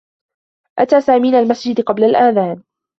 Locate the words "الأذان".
2.03-2.63